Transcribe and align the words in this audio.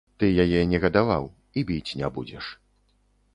Ты 0.21 0.27
яе 0.43 0.61
не 0.71 0.79
гадаваў 0.85 1.29
і 1.61 1.65
біць 1.69 1.95
не 2.01 2.11
будзеш. 2.17 2.49